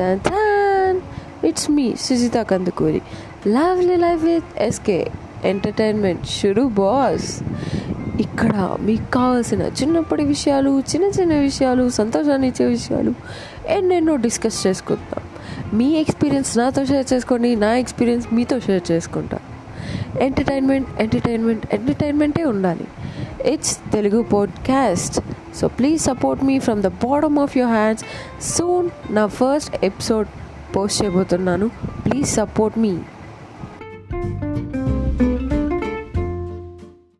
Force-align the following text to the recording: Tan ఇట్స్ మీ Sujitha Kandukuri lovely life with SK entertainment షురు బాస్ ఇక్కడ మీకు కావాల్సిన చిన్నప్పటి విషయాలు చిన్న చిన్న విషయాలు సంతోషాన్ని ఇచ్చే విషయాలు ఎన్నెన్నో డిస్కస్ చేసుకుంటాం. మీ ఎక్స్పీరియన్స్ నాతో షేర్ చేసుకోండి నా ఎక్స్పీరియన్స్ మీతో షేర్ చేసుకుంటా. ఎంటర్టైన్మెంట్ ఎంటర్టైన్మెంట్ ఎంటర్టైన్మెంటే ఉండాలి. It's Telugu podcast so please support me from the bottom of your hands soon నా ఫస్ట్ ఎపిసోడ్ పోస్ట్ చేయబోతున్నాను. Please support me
Tan 0.00 1.00
ఇట్స్ 1.44 1.70
మీ 1.70 1.94
Sujitha 2.00 2.36
Kandukuri 2.36 3.02
lovely 3.48 3.96
life 3.96 4.24
with 4.24 4.58
SK 4.58 5.10
entertainment 5.44 6.26
షురు 6.26 6.62
బాస్ 6.62 7.42
ఇక్కడ 8.20 8.76
మీకు 8.80 9.10
కావాల్సిన 9.10 9.62
చిన్నప్పటి 9.62 10.24
విషయాలు 10.24 10.80
చిన్న 10.80 11.06
చిన్న 11.06 11.34
విషయాలు 11.34 11.90
సంతోషాన్ని 11.90 12.48
ఇచ్చే 12.48 12.66
విషయాలు 12.66 13.14
ఎన్నెన్నో 13.68 14.16
డిస్కస్ 14.16 14.66
చేసుకుంటాం. 14.66 15.24
మీ 15.78 15.94
ఎక్స్పీరియన్స్ 15.94 16.58
నాతో 16.58 16.84
షేర్ 16.84 17.12
చేసుకోండి 17.12 17.56
నా 17.56 17.76
ఎక్స్పీరియన్స్ 17.76 18.34
మీతో 18.34 18.60
షేర్ 18.60 18.82
చేసుకుంటా. 18.92 19.38
ఎంటర్టైన్మెంట్ 20.20 20.88
ఎంటర్టైన్మెంట్ 21.00 21.74
ఎంటర్టైన్మెంటే 21.74 22.44
ఉండాలి. 22.44 22.84
It's 23.52 23.78
Telugu 23.92 24.22
podcast 24.22 25.20
so 25.60 25.66
please 25.78 26.00
support 26.02 26.40
me 26.44 26.56
from 26.58 26.80
the 26.82 26.90
bottom 27.04 27.38
of 27.44 27.54
your 27.58 27.72
hands 27.72 28.04
soon 28.54 28.88
నా 29.18 29.26
ఫస్ట్ 29.40 29.84
ఎపిసోడ్ 29.84 30.28
పోస్ట్ 30.76 30.98
చేయబోతున్నాను. 31.02 31.66
Please 32.06 32.28
support 32.40 32.76
me 32.84 32.92